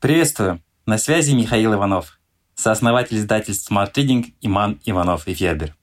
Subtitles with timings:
[0.00, 0.62] Приветствую!
[0.86, 2.18] На связи Михаил Иванов,
[2.54, 5.76] сооснователь издательств Smart Reading Иман Иванов и Федер.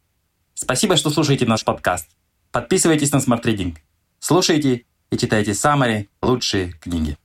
[0.55, 2.09] Спасибо, что слушаете наш подкаст.
[2.51, 3.75] Подписывайтесь на Smart Reading.
[4.17, 7.15] Слушайте и читайте самые лучшие книги.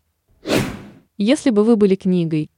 [1.17, 2.51] Если бы вы были книгой.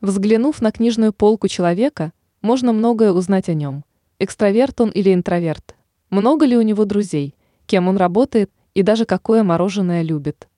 [0.00, 3.84] Взглянув на книжную полку человека, можно многое узнать о нем.
[4.18, 5.76] Экстраверт он или интроверт.
[6.10, 7.36] Много ли у него друзей,
[7.66, 10.48] кем он работает и даже какое мороженое любит.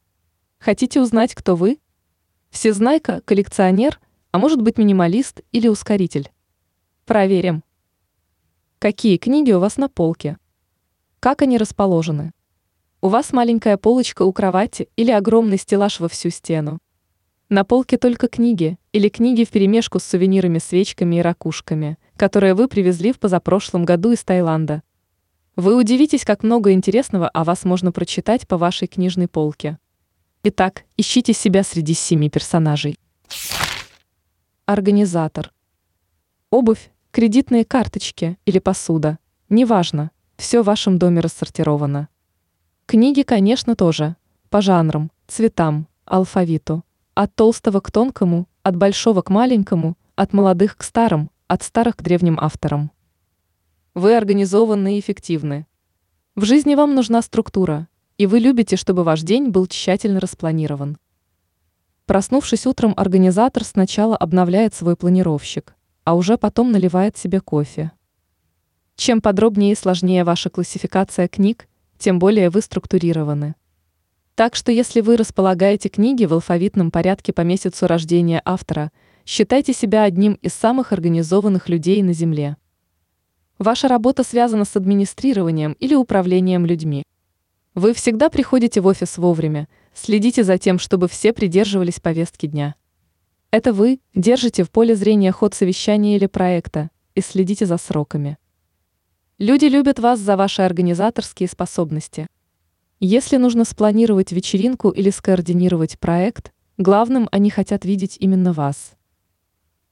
[0.59, 1.77] Хотите узнать, кто вы?
[2.51, 4.01] Всезнайка, коллекционер,
[4.33, 6.31] а может быть минималист или ускоритель?
[7.05, 7.63] Проверим.
[8.79, 10.39] Какие книги у вас на полке?
[11.21, 12.33] Как они расположены?
[13.01, 16.79] У вас маленькая полочка у кровати или огромный стеллаж во всю стену?
[17.49, 23.13] На полке только книги или книги вперемешку с сувенирами, свечками и ракушками, которые вы привезли
[23.13, 24.83] в позапрошлом году из Таиланда.
[25.57, 29.79] Вы удивитесь, как много интересного о вас можно прочитать по вашей книжной полке.
[30.45, 32.97] Итак, ищите себя среди семи персонажей.
[34.67, 35.53] Организатор.
[36.51, 39.19] Обувь, кредитные карточки или посуда.
[39.49, 42.09] Неважно, все в вашем доме рассортировано.
[42.87, 44.15] Книги, конечно, тоже.
[44.49, 46.85] По жанрам, цветам, алфавиту.
[47.15, 52.03] От толстого к тонкому, от большого к маленькому, от молодых к старым, от старых к
[52.03, 52.93] древним авторам.
[53.95, 55.67] Вы организованы и эффективны.
[56.37, 60.99] В жизни вам нужна структура, и вы любите, чтобы ваш день был тщательно распланирован.
[62.05, 65.75] Проснувшись утром, организатор сначала обновляет свой планировщик,
[66.05, 67.93] а уже потом наливает себе кофе.
[68.97, 73.55] Чем подробнее и сложнее ваша классификация книг, тем более вы структурированы.
[74.35, 78.91] Так что если вы располагаете книги в алфавитном порядке по месяцу рождения автора,
[79.25, 82.57] считайте себя одним из самых организованных людей на Земле.
[83.59, 87.05] Ваша работа связана с администрированием или управлением людьми.
[87.79, 92.75] Вы всегда приходите в офис вовремя, следите за тем, чтобы все придерживались повестки дня.
[93.53, 98.37] Это вы держите в поле зрения ход совещания или проекта и следите за сроками.
[99.39, 102.27] Люди любят вас за ваши организаторские способности.
[102.99, 108.97] Если нужно спланировать вечеринку или скоординировать проект, главным они хотят видеть именно вас.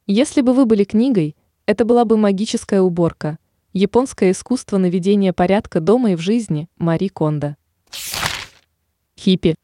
[0.08, 1.36] Если бы вы были книгой,
[1.66, 3.38] это была бы магическая уборка,
[3.72, 7.56] японское искусство наведения порядка дома и в жизни Мари Кондо.
[9.19, 9.56] Хиппи.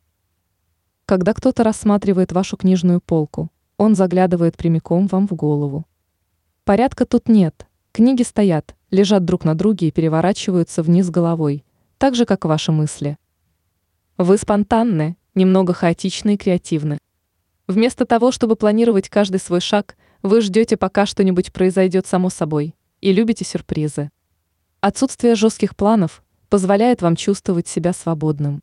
[1.04, 5.84] Когда кто-то рассматривает вашу книжную полку, он заглядывает прямиком вам в голову.
[6.64, 7.66] Порядка тут нет.
[7.92, 11.64] Книги стоят, лежат друг на друге и переворачиваются вниз головой,
[11.98, 13.18] так же, как ваши мысли.
[14.16, 16.98] Вы спонтанны, немного хаотичны и креативны.
[17.66, 23.12] Вместо того, чтобы планировать каждый свой шаг, вы ждете, пока что-нибудь произойдет само собой, и
[23.12, 24.10] любите сюрпризы.
[24.80, 28.62] Отсутствие жестких планов позволяет вам чувствовать себя свободным.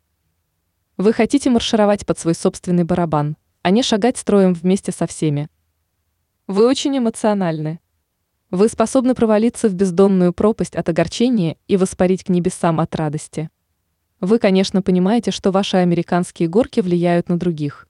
[0.99, 5.47] Вы хотите маршировать под свой собственный барабан, а не шагать строем вместе со всеми.
[6.45, 7.79] Вы очень эмоциональны.
[8.51, 13.49] Вы способны провалиться в бездонную пропасть от огорчения и воспарить к небесам от радости.
[14.19, 17.87] Вы, конечно, понимаете, что ваши американские горки влияют на других.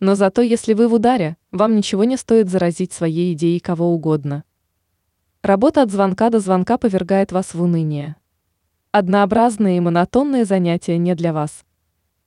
[0.00, 4.42] Но зато, если вы в ударе, вам ничего не стоит заразить своей идеей кого угодно.
[5.42, 8.16] Работа от звонка до звонка повергает вас в уныние.
[8.90, 11.62] Однообразные и монотонные занятия не для вас–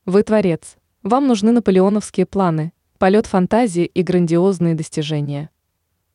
[0.06, 0.78] вы творец.
[1.02, 5.50] Вам нужны наполеоновские планы, полет фантазии и грандиозные достижения.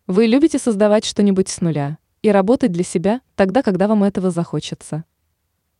[0.06, 5.04] Вы любите создавать что-нибудь с нуля и работать для себя тогда, когда вам этого захочется.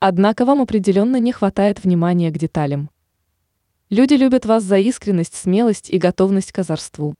[0.01, 2.91] Однако вам определенно не хватает внимания к деталям.
[3.91, 7.15] Люди любят вас за искренность, смелость и готовность к озорству.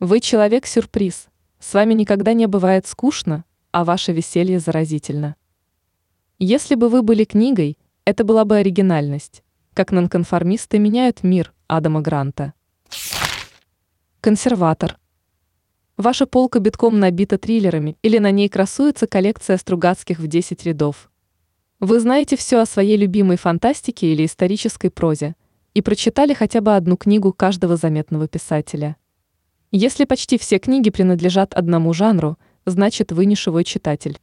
[0.00, 1.26] Вы человек-сюрприз.
[1.58, 5.36] С вами никогда не бывает скучно, а ваше веселье заразительно.
[6.38, 7.76] Если бы вы были книгой,
[8.06, 9.43] это была бы оригинальность
[9.74, 12.54] как нонконформисты меняют мир Адама Гранта.
[14.20, 14.98] Консерватор.
[15.96, 21.10] Ваша полка битком набита триллерами или на ней красуется коллекция Стругацких в 10 рядов.
[21.80, 25.34] Вы знаете все о своей любимой фантастике или исторической прозе
[25.74, 28.96] и прочитали хотя бы одну книгу каждого заметного писателя.
[29.72, 34.20] Если почти все книги принадлежат одному жанру, значит вы не живой читатель.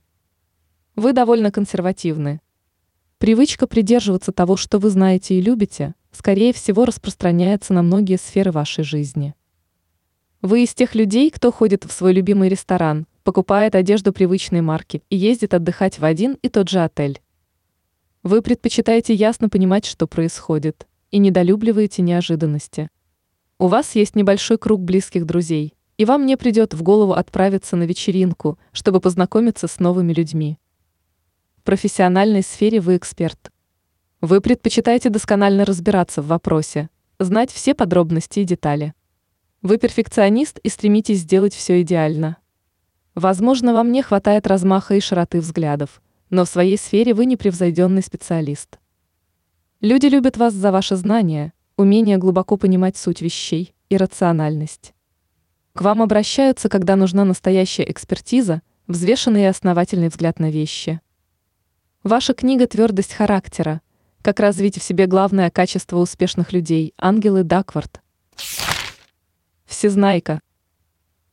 [0.96, 2.40] Вы довольно консервативны,
[3.22, 8.84] Привычка придерживаться того, что вы знаете и любите, скорее всего распространяется на многие сферы вашей
[8.84, 9.36] жизни.
[10.42, 15.18] Вы из тех людей, кто ходит в свой любимый ресторан, покупает одежду привычной марки и
[15.18, 17.22] ездит отдыхать в один и тот же отель.
[18.24, 22.90] Вы предпочитаете ясно понимать, что происходит, и недолюбливаете неожиданности.
[23.60, 27.84] У вас есть небольшой круг близких друзей, и вам не придет в голову отправиться на
[27.84, 30.58] вечеринку, чтобы познакомиться с новыми людьми.
[31.62, 33.52] В профессиональной сфере вы эксперт.
[34.20, 38.96] Вы предпочитаете досконально разбираться в вопросе, знать все подробности и детали.
[39.62, 42.38] Вы перфекционист и стремитесь сделать все идеально.
[43.14, 48.80] Возможно, вам не хватает размаха и широты взглядов, но в своей сфере вы непревзойденный специалист.
[49.82, 54.96] Люди любят вас за ваши знания, умение глубоко понимать суть вещей и рациональность.
[55.74, 61.02] К вам обращаются, когда нужна настоящая экспертиза, взвешенный и основательный взгляд на вещи.
[62.04, 63.80] Ваша книга «Твердость характера.
[64.24, 68.02] Как развить в себе главное качество успешных людей» Ангелы Даквард.
[69.66, 70.42] Всезнайка.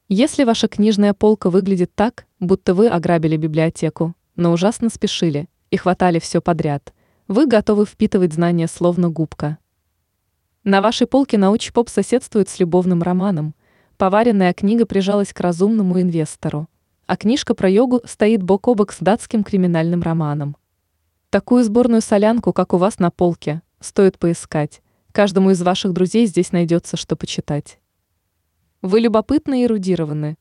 [0.09, 6.19] Если ваша книжная полка выглядит так, будто вы ограбили библиотеку, но ужасно спешили и хватали
[6.19, 6.93] все подряд,
[7.29, 9.57] вы готовы впитывать знания словно губка.
[10.65, 13.55] На вашей полке научпоп соседствует с любовным романом,
[13.99, 16.69] Поваренная книга прижалась к разумному инвестору,
[17.09, 20.59] а книжка про йогу стоит бок о бок с датским криминальным романом.
[21.31, 24.83] Такую сборную солянку, как у вас на полке, стоит поискать.
[25.13, 27.81] Каждому из ваших друзей здесь найдется, что почитать.
[28.83, 30.37] Вы любопытны и эрудированы.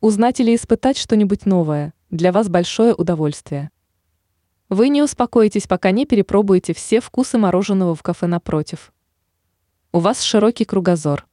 [0.00, 3.70] Узнать или испытать что-нибудь новое– для вас большое удовольствие.
[4.68, 8.92] Вы не успокоитесь, пока не перепробуете все вкусы мороженого в кафе напротив.
[9.92, 11.27] У вас широкий кругозор.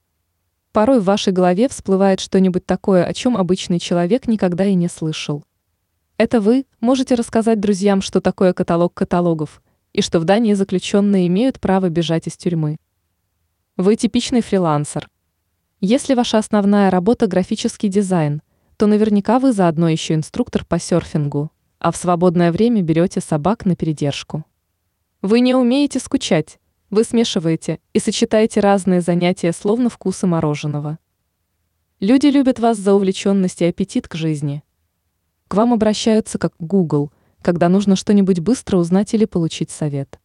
[0.75, 5.45] Порой в вашей голове всплывает что-нибудь такое, о чем обычный человек никогда и не слышал.
[6.17, 9.61] Это вы можете рассказать друзьям, что такое каталог каталогов,
[9.93, 12.75] и что в Дании заключенные имеют право бежать из тюрьмы.
[13.77, 15.07] Вы типичный фрилансер.
[15.79, 18.41] Если ваша основная работа графический дизайн,
[18.75, 23.77] то наверняка вы заодно еще инструктор по серфингу, а в свободное время берете собак на
[23.77, 24.43] передержку.
[25.21, 26.59] Вы не умеете скучать,
[26.95, 30.97] вы смешиваете и сочетаете разные занятия словно вкусы мороженого.
[31.99, 34.63] Люди любят вас за увлеченность и аппетит к жизни.
[35.49, 37.11] К вам обращаются как Google,
[37.41, 40.21] когда нужно что-нибудь быстро узнать или получить совет.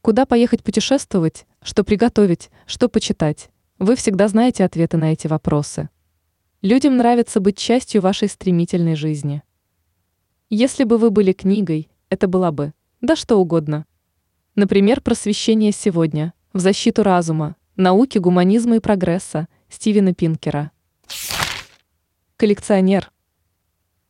[0.00, 3.50] Куда поехать путешествовать, что приготовить, что почитать.
[3.80, 5.90] Вы всегда знаете ответы на эти вопросы.
[6.62, 9.42] Людям нравится быть частью вашей стремительной жизни.
[10.50, 13.86] Если бы вы были книгой, это была бы, да что угодно–
[14.56, 20.70] Например, «Просвещение сегодня», «В защиту разума», «Науки, гуманизма и прогресса» Стивена Пинкера.
[22.38, 23.12] Коллекционер.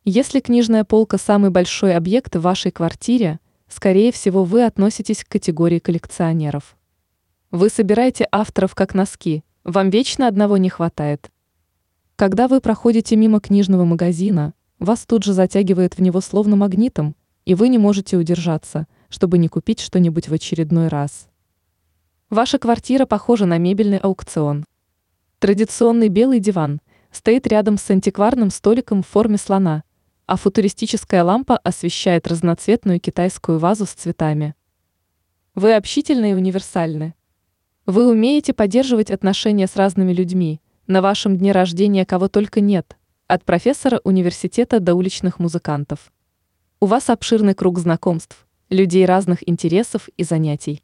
[0.05, 5.81] Если книжная полка– самый большой объект в вашей квартире, скорее всего, вы относитесь к категории
[5.81, 6.77] коллекционеров.
[7.51, 11.33] Вы собираете авторов как носки, вам вечно одного не хватает.
[12.15, 17.17] Когда вы проходите мимо книжного магазина, вас тут же затягивает в него словно магнитом,
[17.47, 21.29] и вы не можете удержаться– чтобы не купить что-нибудь в очередной раз.
[22.31, 24.65] Ваша квартира похожа на мебельный аукцион.
[25.39, 26.81] Традиционный белый диван
[27.11, 29.85] стоит рядом с антикварным столиком в форме слона,
[30.27, 34.55] а футуристическая лампа освещает разноцветную китайскую вазу с цветами.
[35.55, 37.15] Вы общительны и универсальны.
[37.87, 42.97] Вы умеете поддерживать отношения с разными людьми, на вашем дне рождения кого только нет,
[43.29, 46.13] от профессора университета до уличных музыкантов.
[46.81, 50.83] У вас обширный круг знакомств, людей разных интересов и занятий.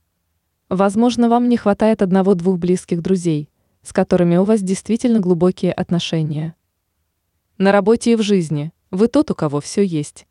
[0.69, 3.49] Возможно, вам не хватает одного-двух близких друзей,
[3.83, 6.55] с которыми у вас действительно глубокие отношения.
[7.59, 10.27] На работе и в жизни вы тот, у кого все есть.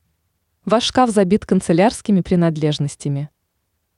[0.66, 3.30] Ваш шкаф забит канцелярскими принадлежностями.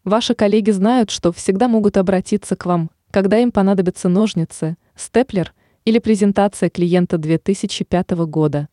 [0.04, 5.54] Ваши коллеги знают, что всегда могут обратиться к вам, когда им понадобятся ножницы, степлер
[5.86, 8.68] или презентация клиента 2005 года.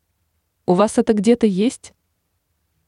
[0.66, 1.92] У вас это где-то есть?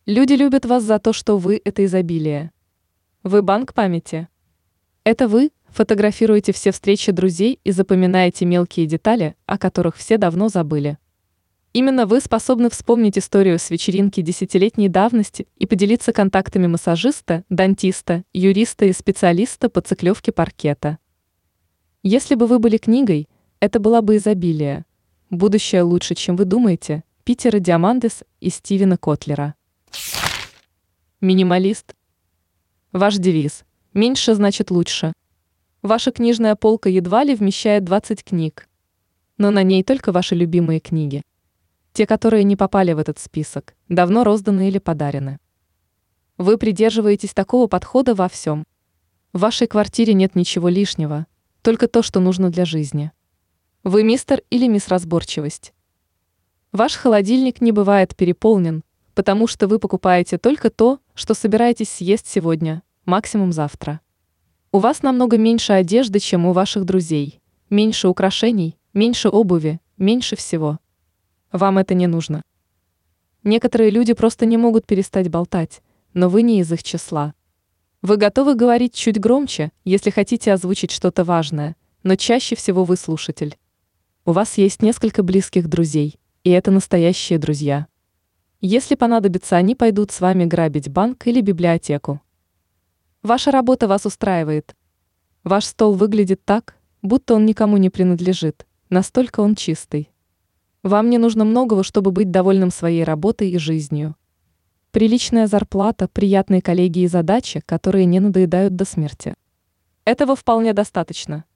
[0.07, 2.51] Люди любят вас за то, что вы– это изобилие.
[3.23, 4.27] Вы банк памяти.
[5.05, 10.99] Это вы фотографируете все встречи друзей и запоминаете мелкие детали, о которых все давно забыли.
[11.73, 18.87] Именно вы способны вспомнить историю с вечеринки десятилетней давности и поделиться контактами массажиста, дантиста, юриста
[18.87, 20.99] и специалиста по циклевке паркета.
[22.03, 23.29] Если бы вы были книгой,
[23.61, 24.85] это была бы изобилие.
[25.31, 27.05] Будущее лучше, чем вы думаете.
[27.23, 29.55] Питера Диамандес и Стивена Котлера.
[31.21, 31.95] Минималист.
[32.93, 35.13] Ваш девиз «Меньше значит лучше».
[35.83, 38.69] Ваша книжная полка едва ли вмещает 20 книг.
[39.37, 41.23] Но на ней только ваши любимые книги.
[41.93, 45.39] Те, которые не попали в этот список, давно розданы или подарены.
[46.39, 48.65] Вы придерживаетесь такого подхода во всем.
[49.33, 51.27] В вашей квартире нет ничего лишнего,
[51.63, 53.13] только то, что нужно для жизни.
[53.85, 55.75] Вы мистер или мисс разборчивость.
[56.73, 58.83] Ваш холодильник не бывает переполнен,
[59.15, 64.01] потому что вы покупаете только то, что собираетесь съесть сегодня, максимум завтра.
[64.71, 70.79] У вас намного меньше одежды, чем у ваших друзей, меньше украшений, меньше обуви, меньше всего.
[71.53, 72.43] Вам это не нужно.
[73.45, 75.83] Некоторые люди просто не могут перестать болтать,
[76.15, 77.35] но вы не из их числа.
[78.01, 83.57] Вы готовы говорить чуть громче, если хотите озвучить что-то важное, но чаще всего вы слушатель.
[84.25, 87.87] У вас есть несколько близких друзей, и это настоящие друзья.
[88.65, 92.21] Если понадобится, они пойдут с вами грабить банк или библиотеку.
[93.25, 94.77] Ваша работа вас устраивает.
[95.43, 100.13] Ваш стол выглядит так, будто он никому не принадлежит, настолько он чистый.
[100.85, 104.15] Вам не нужно многого, чтобы быть довольным своей работой и жизнью.
[104.93, 109.35] Приличная зарплата, приятные коллеги и задачи, которые не надоедают до смерти.
[110.05, 111.47] Этого вполне достаточно.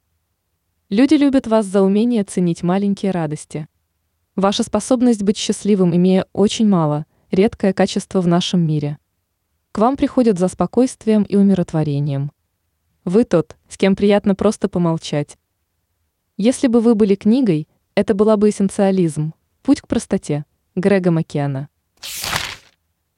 [0.88, 3.68] Люди любят вас за умение ценить маленькие радости.
[4.36, 8.98] Ваша способность быть счастливым, имея очень мало, редкое качество в нашем мире.
[9.72, 12.30] К вам приходят за спокойствием и умиротворением.
[13.06, 15.38] Вы тот, с кем приятно просто помолчать.
[16.36, 21.70] Если бы вы были книгой, это была бы эссенциализм, путь к простоте, Грега Маккена.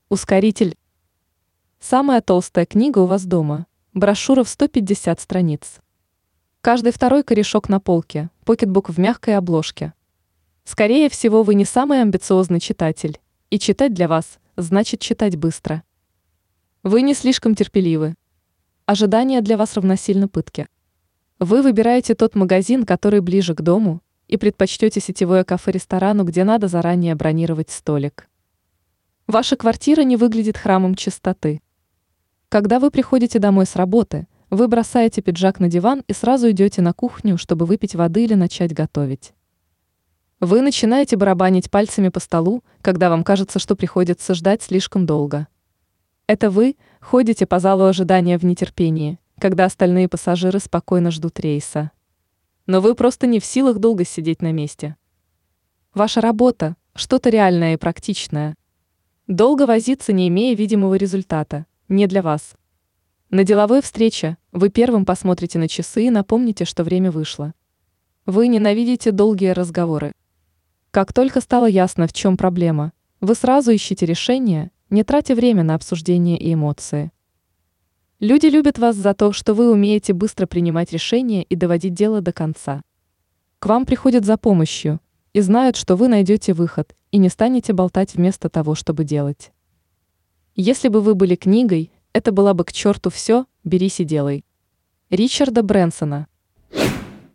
[0.09, 0.77] Ускоритель.
[1.81, 3.67] Самая толстая книга у вас дома.
[3.93, 5.81] Брошюра в 150 страниц.
[6.61, 9.95] Каждый второй корешок на полке, покетбук в мягкой обложке.
[10.69, 15.83] Скорее всего, вы не самый амбициозный читатель, и читать для вас значит читать быстро.
[16.83, 18.17] Вы не слишком терпеливы.
[18.85, 20.69] Ожидание для вас равносильно пытке.
[21.39, 27.15] Вы выбираете тот магазин, который ближе к дому, и предпочтете сетевое кафе-ресторану, где надо заранее
[27.15, 28.29] бронировать столик.
[29.27, 31.63] Ваша квартира не выглядит храмом чистоты.
[32.51, 36.95] Когда вы приходите домой с работы– вы бросаете пиджак на диван и сразу идете на
[36.95, 39.33] кухню, чтобы выпить воды или начать готовить.
[40.41, 45.49] Вы начинаете барабанить пальцами по столу, когда вам кажется, что приходится ждать слишком долго.
[46.29, 51.91] Это вы ходите по залу ожидания в нетерпении, когда остальные пассажиры спокойно ждут рейса.
[52.67, 54.95] Но вы просто не в силах долго сидеть на месте.
[55.93, 58.55] Ваша работа– что-то реальное и практичное.
[59.27, 62.55] Долго возиться, не имея видимого результата, не для вас.
[63.31, 67.55] На деловой встрече вы первым посмотрите на часы и напомните, что время вышло.
[68.25, 70.13] Вы ненавидите долгие разговоры.
[70.91, 75.75] Как только стало ясно, в чем проблема, вы сразу ищете решение, не тратя время на
[75.75, 77.13] обсуждение и эмоции.
[78.21, 82.33] Люди любят вас за то, что вы умеете быстро принимать решения и доводить дело до
[82.33, 82.83] конца.
[83.59, 85.01] К вам приходят за помощью
[85.35, 89.53] и знают, что вы найдете выход и не станете болтать вместо того, чтобы делать.
[90.55, 94.45] Если бы вы были книгой, это было бы к черту все, берись и делай.
[95.11, 96.27] Ричарда Брэнсона.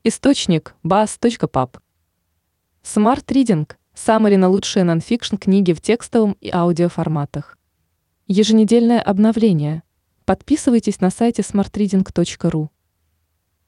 [0.03, 1.77] Источник bas.pub.
[2.85, 7.57] Smart Reading– самые на лучшие нонфикшн книги в текстовом и аудиоформатах.
[8.27, 9.83] Еженедельное обновление.
[10.25, 12.67] Подписывайтесь на сайте smartreading.ru.